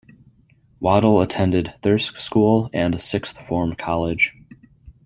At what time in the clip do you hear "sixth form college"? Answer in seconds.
2.99-4.33